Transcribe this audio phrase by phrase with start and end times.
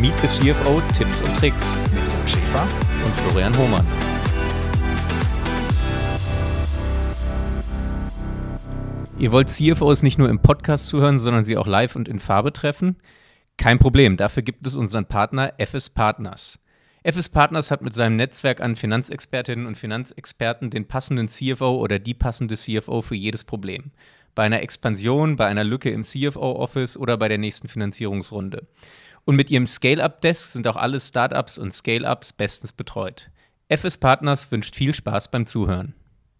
[0.00, 2.62] Meet the CFO Tipps und Tricks mit Dirk Schäfer
[3.04, 3.84] und Florian Hohmann.
[9.18, 12.52] Ihr wollt CFOs nicht nur im Podcast zuhören, sondern sie auch live und in Farbe
[12.52, 12.94] treffen?
[13.56, 16.60] Kein Problem, dafür gibt es unseren Partner FS Partners.
[17.02, 22.14] FS Partners hat mit seinem Netzwerk an Finanzexpertinnen und Finanzexperten den passenden CFO oder die
[22.14, 23.90] passende CFO für jedes Problem.
[24.36, 28.68] Bei einer Expansion, bei einer Lücke im CFO-Office oder bei der nächsten Finanzierungsrunde.
[29.28, 33.30] Und mit ihrem Scale-Up-Desk sind auch alle Startups und Scale-Ups bestens betreut.
[33.68, 35.92] FS Partners wünscht viel Spaß beim Zuhören.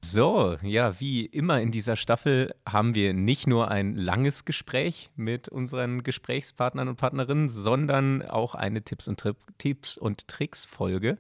[0.02, 5.50] So, ja, wie immer in dieser Staffel haben wir nicht nur ein langes Gespräch mit
[5.50, 11.18] unseren Gesprächspartnern und Partnerinnen, sondern auch eine Tipps und, Tri Tipps und Tricks Folge.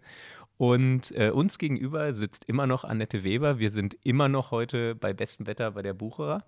[0.56, 3.58] Und äh, uns gegenüber sitzt immer noch Annette Weber.
[3.58, 6.44] Wir sind immer noch heute bei bestem Wetter bei der Bucherer.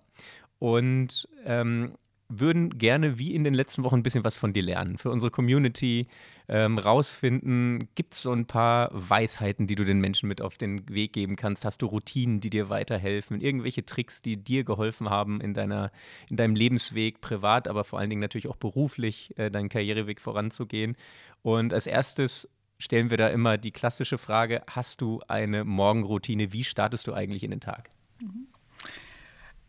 [0.57, 1.93] Und ähm,
[2.39, 4.97] würden gerne wie in den letzten Wochen ein bisschen was von dir lernen.
[4.97, 6.07] Für unsere Community
[6.47, 10.87] ähm, rausfinden, gibt es so ein paar Weisheiten, die du den Menschen mit auf den
[10.89, 11.65] Weg geben kannst?
[11.65, 13.41] Hast du Routinen, die dir weiterhelfen?
[13.41, 15.91] Irgendwelche Tricks, die dir geholfen haben in, deiner,
[16.29, 20.95] in deinem Lebensweg, privat, aber vor allen Dingen natürlich auch beruflich, äh, deinen Karriereweg voranzugehen?
[21.41, 26.53] Und als erstes stellen wir da immer die klassische Frage, hast du eine Morgenroutine?
[26.53, 27.89] Wie startest du eigentlich in den Tag?
[28.19, 28.47] Mhm.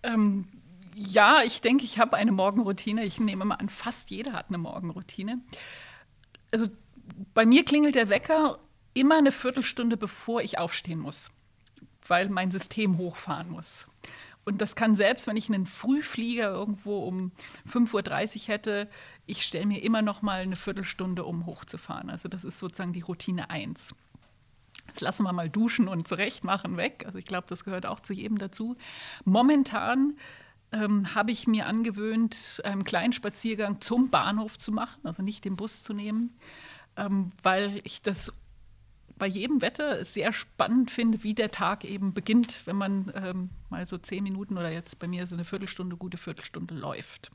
[0.02, 0.48] Ähm
[0.94, 3.04] ja, ich denke, ich habe eine Morgenroutine.
[3.04, 5.40] Ich nehme mal an, fast jeder hat eine Morgenroutine.
[6.52, 6.66] Also
[7.34, 8.58] bei mir klingelt der Wecker
[8.94, 11.30] immer eine Viertelstunde, bevor ich aufstehen muss,
[12.06, 13.86] weil mein System hochfahren muss.
[14.44, 17.30] Und das kann selbst, wenn ich einen Frühflieger irgendwo um
[17.70, 18.88] 5.30 Uhr hätte,
[19.26, 22.10] ich stelle mir immer noch mal eine Viertelstunde, um hochzufahren.
[22.10, 23.94] Also das ist sozusagen die Routine 1.
[24.88, 27.04] Jetzt lassen wir mal duschen und zurechtmachen weg.
[27.06, 28.76] Also ich glaube, das gehört auch zu jedem dazu.
[29.24, 30.16] Momentan
[30.72, 35.56] ähm, habe ich mir angewöhnt, einen kleinen Spaziergang zum Bahnhof zu machen, also nicht den
[35.56, 36.36] Bus zu nehmen,
[36.96, 38.32] ähm, weil ich das
[39.16, 43.86] bei jedem Wetter sehr spannend finde, wie der Tag eben beginnt, wenn man ähm, mal
[43.86, 47.30] so zehn Minuten oder jetzt bei mir so eine Viertelstunde, gute Viertelstunde läuft.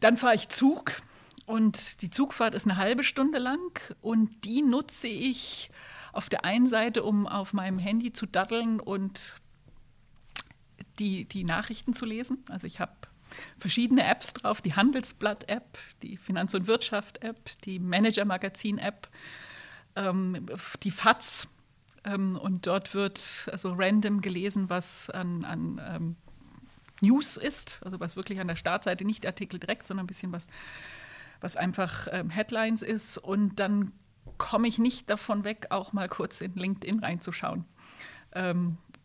[0.00, 1.00] Dann fahre ich Zug
[1.46, 5.70] und die Zugfahrt ist eine halbe Stunde lang und die nutze ich
[6.12, 9.36] auf der einen Seite, um auf meinem Handy zu daddeln und
[10.98, 12.44] die, die Nachrichten zu lesen.
[12.48, 12.92] Also ich habe
[13.58, 19.08] verschiedene Apps drauf, die Handelsblatt-App, die Finanz- und Wirtschaft-App, die Manager-Magazin-App,
[19.96, 20.46] ähm,
[20.82, 21.48] die FATS.
[22.04, 26.16] Ähm, und dort wird also random gelesen, was an, an ähm,
[27.00, 30.46] News ist, also was wirklich an der Startseite, nicht Artikel direkt, sondern ein bisschen was,
[31.40, 33.18] was einfach ähm, Headlines ist.
[33.18, 33.92] Und dann
[34.38, 37.64] komme ich nicht davon weg, auch mal kurz in LinkedIn reinzuschauen.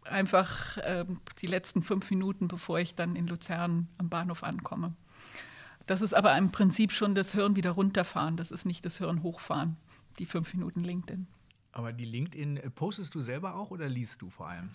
[0.10, 1.06] Einfach äh,
[1.42, 4.94] die letzten fünf Minuten, bevor ich dann in Luzern am Bahnhof ankomme.
[5.86, 9.24] Das ist aber im Prinzip schon das Hirn wieder runterfahren, das ist nicht das Hirn
[9.24, 9.78] hochfahren,
[10.20, 11.28] die fünf Minuten LinkedIn.
[11.72, 14.70] Aber die LinkedIn äh, postest du selber auch oder liest du vor allem?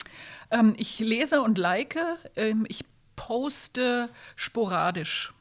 [0.51, 1.99] Ähm, ich lese und like.
[2.37, 2.85] Ähm, ich
[3.17, 5.34] poste sporadisch.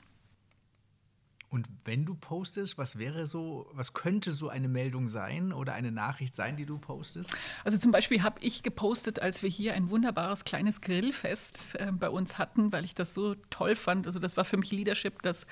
[1.54, 5.92] Und wenn du postest, was wäre so, was könnte so eine Meldung sein oder eine
[5.92, 7.38] Nachricht sein, die du postest?
[7.64, 12.10] Also zum Beispiel habe ich gepostet, als wir hier ein wunderbares kleines Grillfest äh, bei
[12.10, 14.08] uns hatten, weil ich das so toll fand.
[14.08, 15.46] Also das war für mich Leadership, dass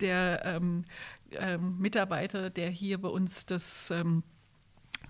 [0.00, 0.84] der ähm,
[1.30, 4.24] ähm, Mitarbeiter, der hier bei uns das ähm,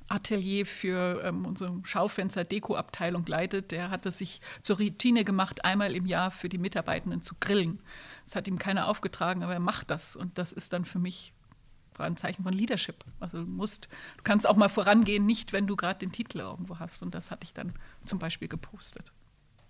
[0.08, 6.06] Atelier für ähm, unsere Schaufenster-Deko-Abteilung leitet, der hat es sich zur Routine gemacht, einmal im
[6.06, 7.80] Jahr für die Mitarbeitenden zu grillen.
[8.24, 10.16] Das hat ihm keiner aufgetragen, aber er macht das.
[10.16, 11.32] Und das ist dann für mich
[11.98, 13.04] ein Zeichen von Leadership.
[13.20, 16.78] Also du musst, du kannst auch mal vorangehen, nicht wenn du gerade den Titel irgendwo
[16.78, 17.02] hast.
[17.02, 17.74] Und das hatte ich dann
[18.04, 19.12] zum Beispiel gepostet.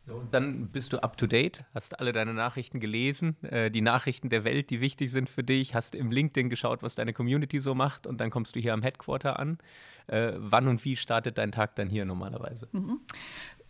[0.08, 3.82] So, und dann bist du up to date, hast alle deine Nachrichten gelesen, äh, die
[3.82, 7.60] Nachrichten der Welt, die wichtig sind für dich, hast im LinkedIn geschaut, was deine Community
[7.60, 9.58] so macht und dann kommst du hier am Headquarter an.
[10.06, 12.68] Äh, wann und wie startet dein Tag dann hier normalerweise?
[12.72, 13.00] Mhm.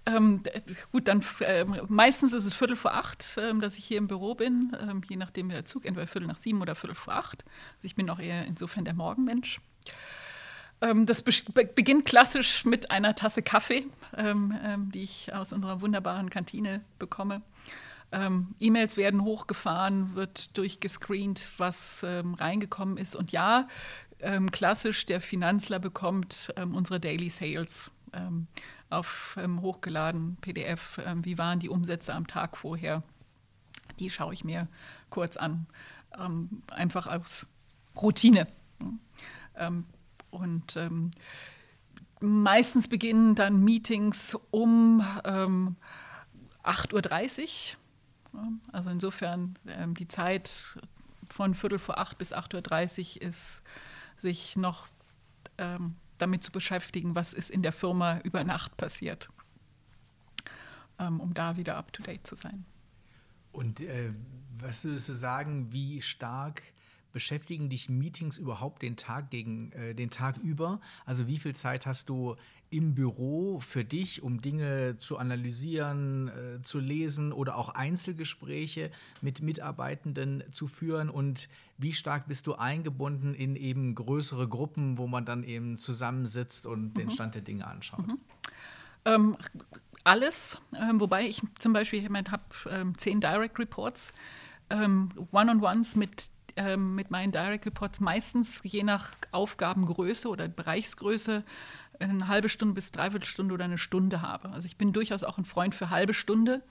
[0.07, 0.43] Ähm,
[0.93, 4.37] gut, dann äh, meistens ist es Viertel vor acht, äh, dass ich hier im Büro
[4.37, 7.45] bin, äh, je nachdem der Zug, entweder Viertel nach sieben oder Viertel vor acht.
[7.45, 9.59] Also ich bin auch eher insofern der Morgenmensch.
[10.81, 13.87] Ähm, das be beginnt klassisch mit einer Tasse Kaffee,
[14.17, 17.43] ähm, ähm, die ich aus unserer wunderbaren Kantine bekomme.
[18.11, 23.17] Ähm, E-Mails werden hochgefahren, wird durchgescreent, was ähm, reingekommen ist.
[23.17, 23.69] Und ja,
[24.51, 27.93] klassisch, der Finanzler bekommt unsere Daily Sales
[28.91, 33.03] auf ähm, hochgeladen, PDF, ähm, wie waren die Umsätze am Tag vorher.
[33.99, 34.69] Die schaue ich mir
[35.11, 35.67] kurz an,
[36.19, 37.47] ähm, einfach aus
[38.01, 38.47] Routine.
[40.33, 41.11] Ähm, und ähm,
[42.21, 45.45] meistens beginnen dann Meetings um 8.30
[46.65, 47.77] ähm,
[48.33, 48.53] Uhr.
[48.73, 49.59] Also insofern
[49.99, 50.79] die Zeit
[51.31, 53.63] von Viertel vor acht bis 8.30 Uhr ist,
[54.17, 54.89] sich noch
[55.57, 59.31] ähm, damit zu beschäftigen, was ist in der Firma über Nacht passiert,
[60.99, 62.65] ähm, um da wieder up-to-date zu sein.
[63.53, 64.13] Und äh,
[64.59, 66.63] was würdest du sagen, wie stark
[67.13, 70.81] beschäftigen dich Meetings überhaupt den Tag gegen äh, den Tag über?
[71.05, 72.37] Also wie viel Zeit hast du
[72.71, 78.91] im Büro für dich, um Dinge zu analysieren, äh, zu lesen oder auch Einzelgespräche
[79.23, 81.09] mit Mitarbeitenden zu führen?
[81.09, 86.67] Und wie stark bist du eingebunden in eben größere Gruppen, wo man dann eben zusammensitzt
[86.67, 86.95] und mhm.
[86.95, 88.07] den Stand der Dinge anschaut?
[88.07, 88.19] Mhm.
[89.05, 89.37] Ähm,
[90.05, 94.13] alles, ähm, wobei ich zum Beispiel, ich habe ähm, zehn Direct Reports,
[94.71, 96.29] ähm, One-on-Ones mit
[96.59, 101.45] ähm, mit meinen Direct Reports meistens je nach Aufgabengröße oder Bereichsgröße
[102.01, 104.51] eine halbe Stunde bis dreiviertel Stunde oder eine Stunde habe.
[104.51, 106.63] Also ich bin durchaus auch ein Freund für halbe Stunde,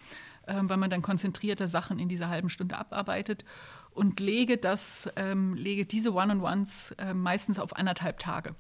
[0.46, 3.46] ähm, weil man dann konzentrierte Sachen in dieser halben Stunde abarbeitet
[3.92, 8.56] und lege das, ähm, lege diese One-on-Ones äh, meistens auf anderthalb Tage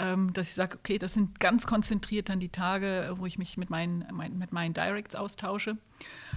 [0.00, 3.56] ähm, dass ich sage, okay, das sind ganz konzentriert dann die Tage, wo ich mich
[3.58, 5.76] mit meinen, mein, mit meinen Directs austausche.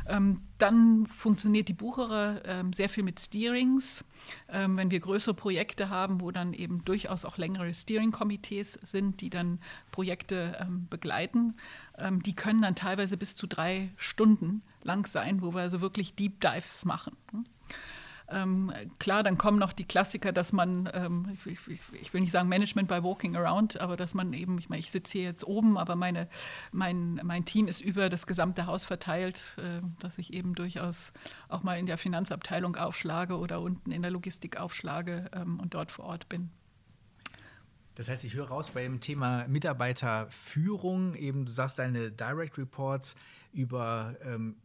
[0.06, 4.04] Ähm, dann funktioniert die Bucherer ähm, sehr viel mit Steerings.
[4.50, 9.30] Ähm, wenn wir größere Projekte haben, wo dann eben durchaus auch längere Steering-Komitees sind, die
[9.30, 9.60] dann
[9.92, 11.56] Projekte ähm, begleiten,
[11.98, 16.16] ähm, die können dann teilweise bis zu drei Stunden lang sein, wo wir also wirklich
[16.16, 17.16] Deep Dives machen.
[18.30, 22.32] Ähm, klar, dann kommen noch die Klassiker, dass man, ähm, ich, ich, ich, will nicht
[22.32, 25.46] sagen Management by Walking Around, aber dass man eben, ich meine, ich sitze hier jetzt
[25.46, 26.28] oben, aber meine,
[26.72, 31.14] mein, mein Team ist über das gesamte Haus verteilt, äh, dass ich eben durchaus
[31.50, 35.92] auch mal in der Finanzabteilung aufschlage oder unten in der Logistik aufschlage ähm, und dort
[35.92, 36.50] vor Ort bin.
[37.96, 43.16] Das heißt, ich höre raus bei dem Thema Mitarbeiterführung, eben du sagst deine Direct Reports
[43.52, 44.56] über ähm,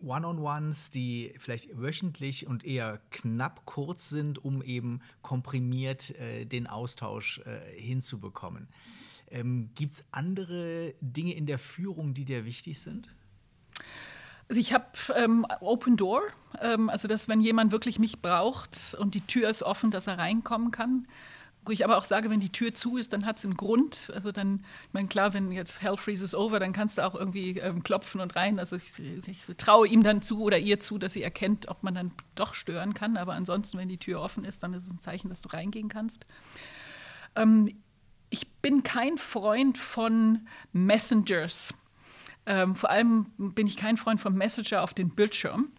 [0.00, 7.40] One-on-Ones, die vielleicht wöchentlich und eher knapp kurz sind, um eben komprimiert äh, den Austausch
[7.40, 8.68] äh, hinzubekommen.
[9.30, 13.08] Ähm, Gibt es andere Dinge in der Führung, die dir wichtig sind?
[14.48, 14.86] Also ich habe
[15.16, 16.22] ähm, Open Door,
[16.60, 20.18] ähm, also dass wenn jemand wirklich mich braucht und die Tür ist offen, dass er
[20.18, 21.08] reinkommen kann
[21.66, 24.12] wo ich aber auch sage, wenn die Tür zu ist, dann hat es einen Grund.
[24.14, 27.58] Also dann, ich meine, klar, wenn jetzt Hell freezes over, dann kannst du auch irgendwie
[27.58, 28.58] ähm, klopfen und rein.
[28.58, 28.92] Also ich,
[29.26, 32.54] ich, traue ihm dann zu oder ihr zu, dass sie erkennt, ob man dann doch
[32.54, 33.16] stören kann.
[33.16, 35.88] Aber ansonsten, wenn die Tür offen ist, dann ist es ein Zeichen, dass du reingehen
[35.88, 36.24] kannst.
[37.34, 37.74] Ähm,
[38.30, 41.74] ich bin kein Freund von Messengers.
[42.46, 45.72] Ähm, vor allem bin ich kein Freund von Messenger auf den Bildschirm,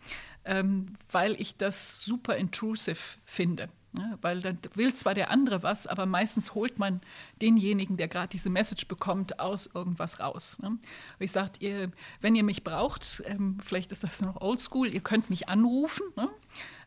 [0.47, 3.69] ähm, weil ich das super intrusive finde.
[3.97, 7.01] Ja, weil dann will zwar der andere was, aber meistens holt man
[7.41, 10.57] denjenigen, der gerade diese Message bekommt, aus irgendwas raus.
[10.61, 10.77] Ne?
[11.19, 11.91] ich sage,
[12.21, 16.29] wenn ihr mich braucht, ähm, vielleicht ist das noch oldschool, ihr könnt mich anrufen ne?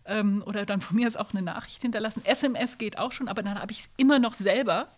[0.05, 2.25] ähm, oder dann von mir aus auch eine Nachricht hinterlassen.
[2.25, 4.89] SMS geht auch schon, aber dann habe ich es immer noch selber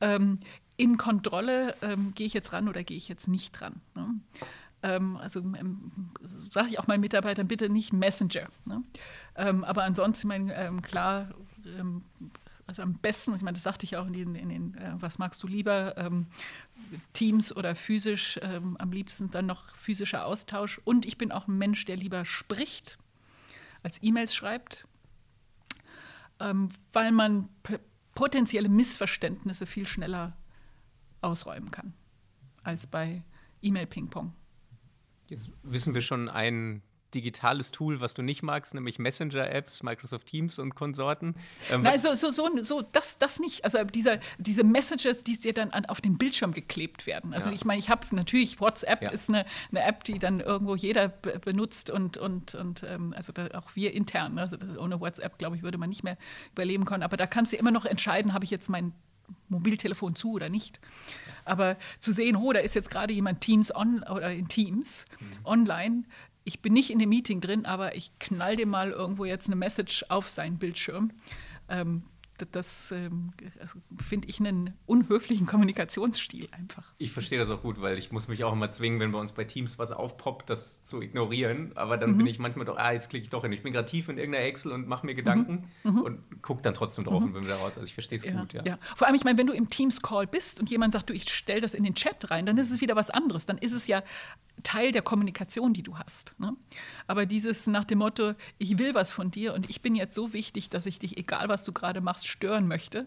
[0.00, 0.38] ähm,
[0.76, 3.80] in Kontrolle, ähm, gehe ich jetzt ran oder gehe ich jetzt nicht dran.
[3.94, 4.14] Ne?
[4.86, 5.90] Ähm, also ähm,
[6.22, 8.46] sage ich auch meinen Mitarbeitern, bitte nicht Messenger.
[8.64, 8.82] Ne?
[9.34, 11.34] Ähm, aber ansonsten, mein, ähm, klar,
[11.78, 12.02] ähm,
[12.68, 15.18] also am besten, ich meine, das sagte ich auch in den, in den äh, was
[15.18, 16.26] magst du lieber, ähm,
[17.12, 20.80] Teams oder physisch, am liebsten dann noch physischer Austausch.
[20.84, 22.96] Und ich bin auch ein Mensch, der lieber spricht,
[23.82, 24.86] als E-Mails schreibt,
[26.38, 27.48] weil man
[28.14, 30.36] potenzielle Missverständnisse viel schneller
[31.22, 31.92] ausräumen kann
[32.62, 33.24] als bei
[33.62, 34.32] E-Mail-Ping-Pong.
[35.28, 36.82] Jetzt wissen wir schon ein
[37.14, 41.34] digitales Tool, was du nicht magst, nämlich Messenger-Apps, Microsoft Teams und Konsorten.
[41.70, 43.64] Ähm, Nein, so, so, so, so das, das nicht.
[43.64, 47.32] Also dieser, diese Messages, die dir dann an, auf den Bildschirm geklebt werden.
[47.32, 47.54] Also ja.
[47.54, 49.10] ich meine, ich habe natürlich, WhatsApp ja.
[49.10, 53.74] ist eine, eine App, die dann irgendwo jeder benutzt und, und, und ähm, also auch
[53.74, 54.34] wir intern.
[54.34, 54.42] Ne?
[54.42, 56.18] Also ohne WhatsApp, glaube ich, würde man nicht mehr
[56.52, 57.02] überleben können.
[57.02, 58.92] Aber da kannst du immer noch entscheiden, habe ich jetzt mein
[59.48, 60.80] Mobiltelefon zu oder nicht.
[61.44, 65.26] Aber zu sehen, oh, da ist jetzt gerade jemand Teams on oder in Teams mhm.
[65.46, 66.04] online.
[66.44, 69.56] Ich bin nicht in dem Meeting drin, aber ich knall dem mal irgendwo jetzt eine
[69.56, 71.12] Message auf seinen Bildschirm.
[71.68, 72.04] Ähm,
[72.44, 76.92] das ähm, also finde ich einen unhöflichen Kommunikationsstil einfach.
[76.98, 79.32] Ich verstehe das auch gut, weil ich muss mich auch immer zwingen, wenn bei uns
[79.32, 81.72] bei Teams was aufpoppt, das zu ignorieren.
[81.76, 82.18] Aber dann mhm.
[82.18, 83.52] bin ich manchmal doch, ah, jetzt klicke ich doch hin.
[83.52, 85.92] Ich bin gerade tief in irgendeiner Excel und mache mir Gedanken mhm.
[85.92, 86.00] mhm.
[86.02, 87.28] und gucke dann trotzdem drauf mhm.
[87.28, 87.76] und bin wieder raus.
[87.76, 88.64] Also ich verstehe es ja, gut, ja.
[88.64, 88.78] ja.
[88.94, 91.60] Vor allem, ich meine, wenn du im Teams-Call bist und jemand sagt, du, ich stelle
[91.60, 93.46] das in den Chat rein, dann ist es wieder was anderes.
[93.46, 94.02] Dann ist es ja
[94.62, 96.34] Teil der Kommunikation, die du hast.
[96.38, 96.56] Ne?
[97.06, 100.32] Aber dieses nach dem Motto, ich will was von dir und ich bin jetzt so
[100.32, 103.06] wichtig, dass ich dich, egal was du gerade machst, stören möchte,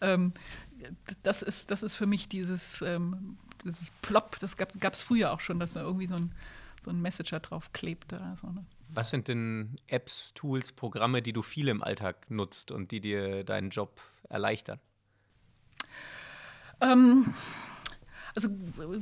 [0.00, 0.32] ähm,
[1.22, 5.40] das, ist, das ist für mich dieses, ähm, dieses Plop, das gab es früher auch
[5.40, 6.34] schon, dass da irgendwie so ein,
[6.84, 8.20] so ein Messenger drauf klebte.
[8.20, 8.64] Also, ne?
[8.90, 13.44] Was sind denn Apps, Tools, Programme, die du viel im Alltag nutzt und die dir
[13.44, 14.80] deinen Job erleichtern?
[16.80, 17.34] Ähm,
[18.38, 18.50] also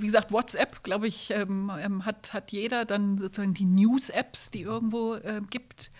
[0.00, 4.62] wie gesagt, WhatsApp, glaube ich, ähm, ähm, hat, hat jeder dann sozusagen die News-Apps, die
[4.62, 5.90] irgendwo äh, gibt.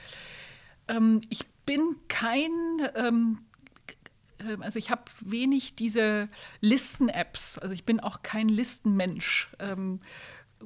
[0.89, 2.51] Ähm, ich bin kein,
[2.95, 3.41] ähm,
[4.39, 6.31] äh, also ich habe wenig diese
[6.63, 7.59] Listen-Apps.
[7.59, 9.51] Also ich bin auch kein Listenmensch.
[9.59, 10.01] Ähm,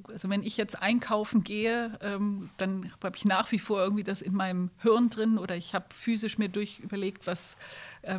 [0.04, 4.22] also wenn ich jetzt einkaufen gehe, ähm, dann habe ich nach wie vor irgendwie das
[4.22, 7.56] in meinem Hirn drin oder ich habe physisch mir durch überlegt, was,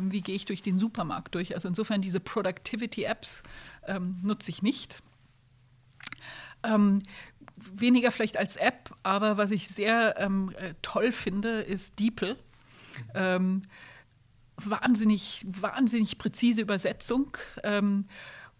[0.02, 1.54] wie gehe ich durch den Supermarkt durch.
[1.54, 3.42] Also insofern diese Productivity-Apps
[3.86, 5.02] ähm, nutze ich nicht.
[6.62, 7.02] Ähm,
[7.56, 12.36] weniger vielleicht als App, aber was ich sehr ähm, äh, toll finde, ist DeepL.
[13.14, 13.62] Ähm,
[14.56, 17.36] wahnsinnig, wahnsinnig präzise Übersetzung.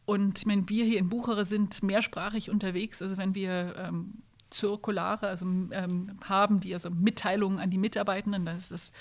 [0.04, 3.02] Und ich meine, wir hier in Buchere sind mehrsprachig unterwegs.
[3.02, 8.56] Also wenn wir ähm, Zirkulare also, ähm, haben, die also Mitteilungen an die Mitarbeitenden, dann
[8.56, 8.92] ist das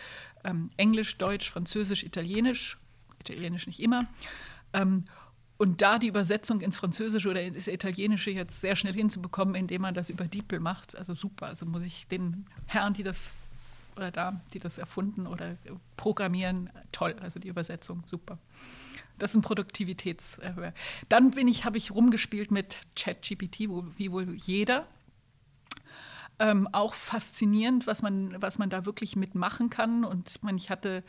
[0.44, 2.78] ähm, Englisch, Deutsch, Französisch, Italienisch,
[3.20, 4.08] Italienisch nicht immer.
[5.62, 9.94] Und da die Übersetzung ins Französische oder ins Italienische jetzt sehr schnell hinzubekommen, indem man
[9.94, 11.46] das über DeepL macht, also super.
[11.46, 13.38] Also muss ich den Herren, die das
[13.96, 15.58] oder da, die das erfunden oder
[15.98, 17.16] programmieren, toll.
[17.22, 18.40] Also die Übersetzung super.
[19.20, 20.74] Das ist ein Produktivitätserhöher.
[21.10, 24.88] Dann bin ich, habe ich rumgespielt mit ChatGPT, wie wohl jeder.
[26.40, 30.06] Ähm, auch faszinierend, was man, was man da wirklich mitmachen kann.
[30.06, 31.04] Und ich meine, ich hatte,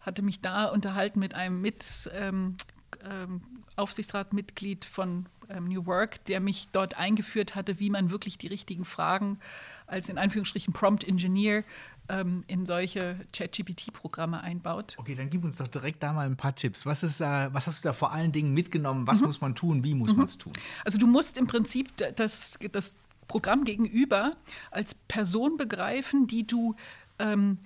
[0.00, 2.56] hatte mich da unterhalten mit einem mit ähm,
[3.04, 3.40] ähm,
[3.76, 8.84] Aufsichtsratmitglied von ähm, New Work, der mich dort eingeführt hatte, wie man wirklich die richtigen
[8.84, 9.38] Fragen
[9.86, 11.64] als in Anführungsstrichen Prompt Engineer
[12.08, 14.96] ähm, in solche ChatGPT-Programme einbaut.
[14.98, 16.86] Okay, dann gib uns doch direkt da mal ein paar Tipps.
[16.86, 19.06] Was, ist, äh, was hast du da vor allen Dingen mitgenommen?
[19.06, 19.26] Was mhm.
[19.26, 19.84] muss man tun?
[19.84, 20.18] Wie muss mhm.
[20.18, 20.52] man es tun?
[20.84, 24.36] Also du musst im Prinzip das, das Programm gegenüber
[24.70, 26.74] als Person begreifen, die du
[27.18, 27.58] ähm,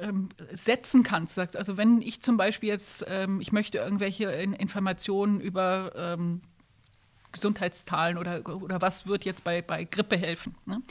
[0.00, 1.38] ähm, setzen kannst.
[1.38, 6.40] Also wenn ich zum Beispiel jetzt, ähm, ich möchte irgendwelche Informationen über ähm,
[7.32, 10.54] Gesundheitszahlen oder, oder was wird jetzt bei, bei Grippe helfen.
[10.64, 10.82] Ne?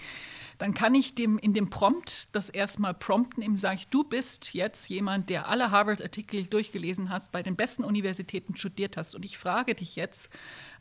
[0.57, 4.53] dann kann ich dem in dem Prompt das erstmal prompten, ihm sage ich, du bist
[4.53, 9.15] jetzt jemand, der alle Harvard-Artikel durchgelesen hast, bei den besten Universitäten studiert hast.
[9.15, 10.29] Und ich frage dich jetzt,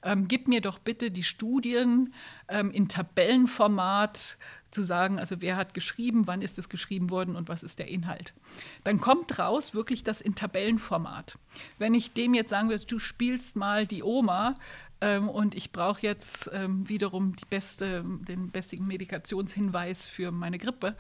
[0.05, 2.15] ähm, gib mir doch bitte die Studien
[2.49, 4.37] ähm, in Tabellenformat
[4.71, 7.89] zu sagen, also wer hat geschrieben, wann ist es geschrieben worden und was ist der
[7.89, 8.35] Inhalt.
[8.83, 11.39] Dann kommt raus wirklich das in Tabellenformat.
[11.79, 14.55] Wenn ich dem jetzt sagen würde, du spielst mal die Oma,
[15.01, 20.97] ähm, und ich brauche jetzt ähm, wiederum beste, den besten Medikationshinweis für meine Grippe.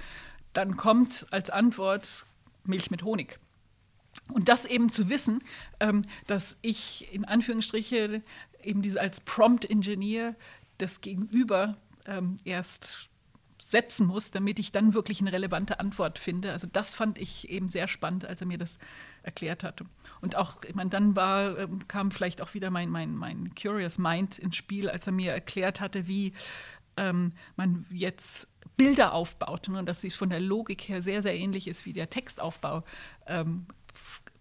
[0.52, 2.26] Dann kommt als Antwort
[2.64, 3.38] Milch mit Honig.
[4.32, 5.42] Und das eben zu wissen,
[5.80, 8.22] ähm, dass ich in Anführungsstriche
[8.64, 10.34] eben diese als Prompt-Engineer
[10.78, 13.10] das Gegenüber ähm, erst
[13.60, 16.52] setzen muss, damit ich dann wirklich eine relevante Antwort finde.
[16.52, 18.78] Also das fand ich eben sehr spannend, als er mir das
[19.22, 19.86] erklärt hatte.
[20.20, 23.98] Und auch, ich meine, dann war, ähm, kam vielleicht auch wieder mein, mein, mein Curious
[23.98, 26.34] Mind ins Spiel, als er mir erklärt hatte, wie
[26.96, 31.68] ähm, man jetzt Bilder aufbaut und dass es von der Logik her sehr, sehr ähnlich
[31.68, 32.84] ist wie der Textaufbau.
[33.26, 33.66] Ähm,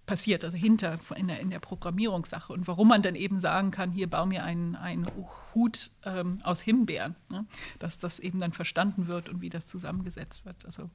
[0.06, 3.92] passiert, also hinter in der, in der Programmierungssache und warum man dann eben sagen kann,
[3.92, 5.08] hier bau mir einen, einen
[5.56, 7.46] Hut ähm, aus Himbeeren, ne?
[7.80, 10.66] dass das eben dann verstanden wird und wie das zusammengesetzt wird.
[10.66, 10.90] Also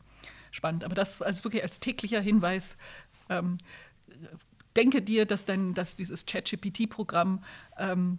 [0.50, 0.84] spannend.
[0.84, 2.76] Aber das als wirklich als täglicher Hinweis,
[3.30, 3.58] ähm,
[4.76, 7.42] denke dir, dass, dein, dass dieses ChatGPT-Programm
[7.78, 8.18] ähm,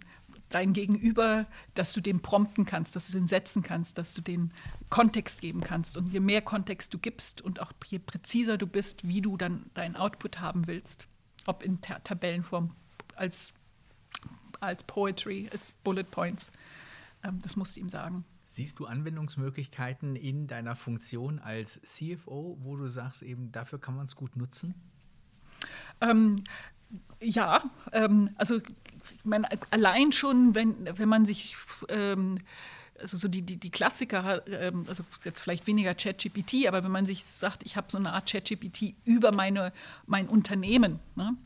[0.50, 4.52] dein Gegenüber, dass du den prompten kannst, dass du den setzen kannst, dass du den
[4.90, 5.96] Kontext geben kannst.
[5.96, 9.70] Und je mehr Kontext du gibst und auch je präziser du bist, wie du dann
[9.74, 11.08] deinen Output haben willst,
[11.46, 12.74] ob in Ta Tabellenform,
[13.16, 13.52] als,
[14.60, 16.52] als Poetry, als Bullet Points,
[17.22, 18.24] ähm, das musst du ihm sagen.
[18.44, 24.06] Siehst du Anwendungsmöglichkeiten in deiner Funktion als CFO, wo du sagst, eben dafür kann man
[24.06, 24.74] es gut nutzen?
[26.00, 26.42] Ähm,
[27.20, 28.60] ja, ähm, also
[29.24, 31.56] man, allein schon, wenn, wenn man sich,
[31.88, 32.38] ähm,
[33.00, 37.06] also so die, die, die Klassiker, ähm, also jetzt vielleicht weniger ChatGPT, aber wenn man
[37.06, 39.72] sich sagt, ich habe so eine Art ChatGPT über meine,
[40.06, 40.98] mein Unternehmen.
[41.16, 41.36] Ne?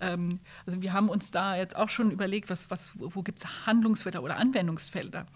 [0.00, 3.66] Ähm, also wir haben uns da jetzt auch schon überlegt, was, was, wo gibt es
[3.66, 5.26] Handlungsfelder oder Anwendungsfelder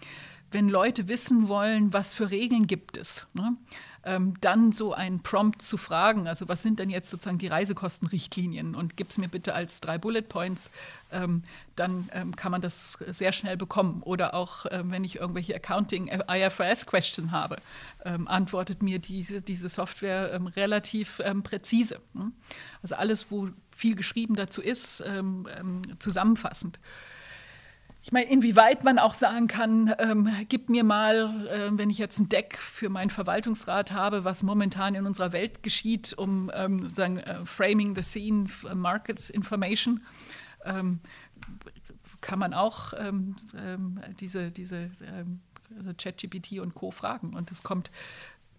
[0.51, 3.55] wenn Leute wissen wollen, was für Regeln gibt es, ne?
[4.03, 8.75] Ähm, dann so einen Prompt zu fragen, also was sind denn jetzt sozusagen die Reisekostenrichtlinien
[8.75, 10.71] und gib es mir bitte als drei Bullet Points,
[11.11, 11.43] ähm,
[11.75, 14.01] dann ähm, kann man das sehr schnell bekommen.
[14.03, 17.57] Oder auch, ähm, wenn ich irgendwelche Accounting-IFRS-Question habe,
[18.05, 21.99] ähm, antwortet mir diese, diese Software ähm, relativ präzise.
[22.13, 22.31] Ne?
[22.81, 25.03] Also alles, wo viel geschrieben dazu ist,
[25.99, 26.79] zusammenfassend.
[28.01, 32.19] Ich meine, inwieweit man auch sagen kann, ähm, gib mir mal, äh, wenn ich jetzt
[32.19, 37.17] ein Deck für meinen Verwaltungsrat habe, was momentan in unserer Welt geschieht, um ähm, sozusagen
[37.17, 40.03] äh, Framing the Scene, Market Information,
[40.63, 41.01] ähm,
[42.21, 44.89] kann man auch ähm, ähm, diese, diese
[45.77, 46.91] also ChatGPT und Co.
[46.91, 47.33] fragen.
[47.33, 47.91] Und es kommt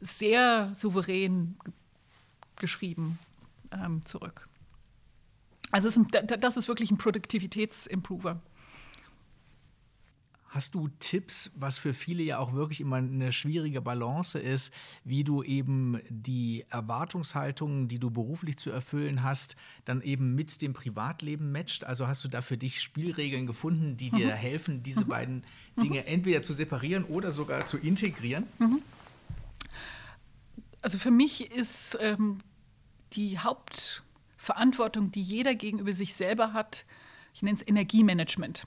[0.01, 1.57] sehr souverän
[2.57, 3.19] geschrieben
[3.73, 4.49] ähm, zurück.
[5.73, 6.09] Also ist ein,
[6.41, 8.41] das ist wirklich ein Produktivitätsimprover.
[10.51, 15.23] Hast du Tipps, was für viele ja auch wirklich immer eine schwierige Balance ist, wie
[15.23, 19.55] du eben die Erwartungshaltungen, die du beruflich zu erfüllen hast,
[19.85, 21.85] dann eben mit dem Privatleben matcht?
[21.85, 24.39] Also hast du da für dich Spielregeln gefunden, die dir mhm.
[24.39, 25.09] helfen, diese mhm.
[25.09, 25.45] beiden
[25.81, 26.07] Dinge mhm.
[26.09, 28.49] entweder zu separieren oder sogar zu integrieren?
[28.59, 28.83] Mhm.
[30.83, 32.39] Also für mich ist ähm,
[33.13, 36.87] die Hauptverantwortung, die jeder gegenüber sich selber hat,
[37.35, 38.67] ich nenne es Energiemanagement.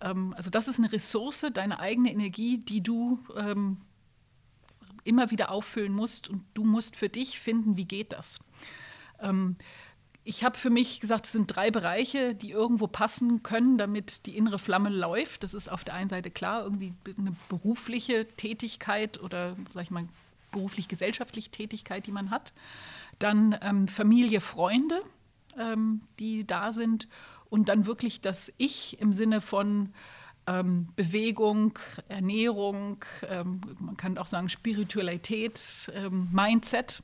[0.00, 3.78] Ähm, also das ist eine Ressource, deine eigene Energie, die du ähm,
[5.04, 8.40] immer wieder auffüllen musst und du musst für dich finden, wie geht das.
[9.20, 9.56] Ähm,
[10.22, 14.36] ich habe für mich gesagt, es sind drei Bereiche, die irgendwo passen können, damit die
[14.36, 15.42] innere Flamme läuft.
[15.42, 20.06] Das ist auf der einen Seite klar, irgendwie eine berufliche Tätigkeit oder, sag ich mal,
[20.52, 22.52] beruflich-gesellschaftliche Tätigkeit, die man hat.
[23.18, 25.02] Dann ähm, Familie, Freunde,
[25.58, 27.08] ähm, die da sind
[27.50, 29.92] und dann wirklich das Ich im Sinne von
[30.46, 31.78] ähm, Bewegung,
[32.08, 37.02] Ernährung, ähm, man kann auch sagen Spiritualität, ähm, Mindset.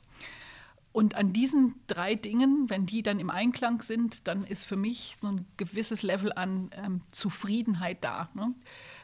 [0.93, 5.19] Und an diesen drei Dingen, wenn die dann im Einklang sind, dann ist für mich
[5.21, 8.29] so ein gewisses Level an ähm, Zufriedenheit da.
[8.33, 8.55] Ne?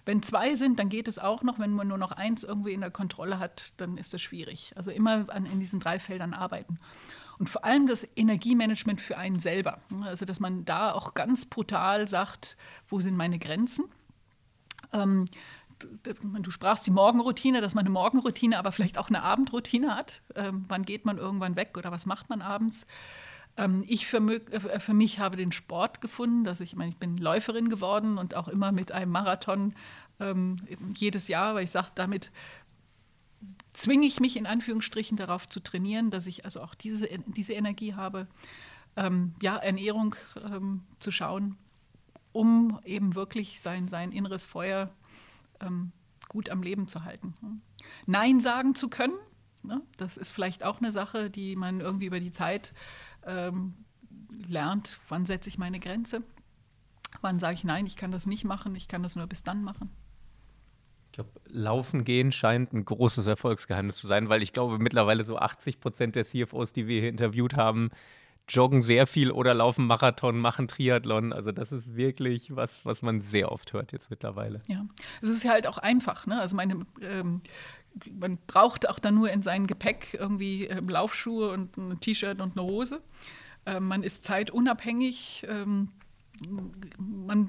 [0.07, 1.59] Wenn zwei sind, dann geht es auch noch.
[1.59, 4.73] Wenn man nur noch eins irgendwie in der Kontrolle hat, dann ist das schwierig.
[4.75, 6.79] Also immer an, in diesen drei Feldern arbeiten.
[7.43, 9.79] Und vor allem das Energiemanagement für einen selber.
[10.03, 12.57] Also, dass man da auch ganz brutal sagt,
[12.87, 13.87] wo sind meine Grenzen?
[14.93, 15.25] Ähm,
[16.05, 20.23] du sprachst die Morgenroutine, dass man eine Morgenroutine, aber vielleicht auch eine Abendroutine hat.
[20.37, 22.87] Ähm, wann geht man irgendwann weg oder was macht man abends?
[23.57, 26.99] Ähm, ich für, äh, für, mich habe den Sport gefunden, dass ich, ich meine, ich
[26.99, 29.75] bin Läuferin geworden und auch immer mit einem Marathon
[30.21, 30.59] ähm,
[30.95, 32.31] jedes Jahr, weil ich sage, damit
[33.73, 37.95] zwinge ich mich in Anführungsstrichen darauf zu trainieren, dass ich also auch diese, diese Energie
[37.95, 38.27] habe,
[38.97, 41.57] ähm, ja, Ernährung ähm, zu schauen,
[42.33, 44.91] um eben wirklich sein, sein inneres Feuer
[45.61, 45.93] ähm,
[46.29, 47.35] gut am Leben zu halten.
[48.07, 49.17] Nein sagen zu können,
[49.63, 49.83] ne?
[49.97, 52.75] das ist vielleicht auch eine Sache, die man irgendwie über die Zeit
[53.25, 53.75] ähm,
[54.49, 55.01] lernt.
[55.09, 56.23] Wann setze ich meine Grenze?
[57.21, 59.63] Wann sage ich nein, ich kann das nicht machen, ich kann das nur bis dann
[59.63, 59.91] machen?
[61.12, 65.37] Ich glaube, Laufen gehen scheint ein großes Erfolgsgeheimnis zu sein, weil ich glaube, mittlerweile so
[65.37, 67.90] 80 Prozent der CFOs, die wir hier interviewt haben,
[68.48, 71.35] joggen sehr viel oder laufen Marathon, machen Triathlon.
[71.35, 74.61] Also das ist wirklich was, was man sehr oft hört jetzt mittlerweile.
[74.68, 74.87] Ja,
[75.20, 76.27] es ist ja halt auch einfach.
[76.27, 76.40] Ne?
[76.40, 77.42] Also meine, ähm,
[78.11, 82.57] man braucht auch dann nur in sein Gepäck irgendwie äh, Laufschuhe und ein T-Shirt und
[82.57, 83.03] eine Hose.
[83.66, 85.44] Äh, man ist zeitunabhängig.
[85.46, 85.90] Ähm,
[86.99, 87.49] man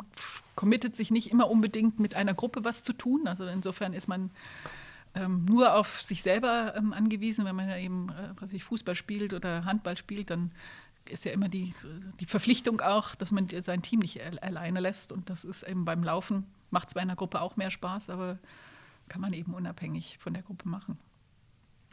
[0.56, 3.28] committet sich nicht immer unbedingt mit einer Gruppe was zu tun.
[3.28, 4.32] Also insofern ist man
[5.16, 7.46] ähm, nur auf sich selber ähm, angewiesen.
[7.46, 10.52] Wenn man ja eben äh, was ich, Fußball spielt oder Handball spielt, dann
[11.10, 11.74] ist ja immer die,
[12.20, 15.12] die Verpflichtung auch, dass man sein Team nicht alleine lässt.
[15.12, 18.38] Und das ist eben beim Laufen, macht es bei einer Gruppe auch mehr Spaß, aber
[19.10, 20.98] kann man eben unabhängig von der Gruppe machen.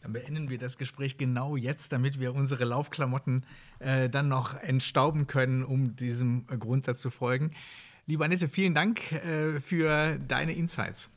[0.03, 3.45] Dann beenden wir das Gespräch genau jetzt, damit wir unsere Laufklamotten
[3.81, 7.51] äh, dann noch entstauben können, um diesem Grundsatz zu folgen.
[8.07, 11.11] Liebe Annette, vielen Dank äh, für deine Insights.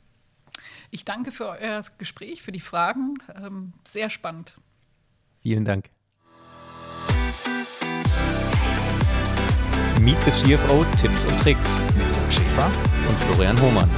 [0.90, 3.14] Ich danke für euer Gespräch, für die Fragen.
[3.34, 4.58] Ähm, sehr spannend.
[5.42, 5.90] Vielen Dank.
[10.00, 12.70] Meet the CFO Tipps und Tricks mit Dirk Schäfer
[13.08, 13.88] und Florian Hohmann.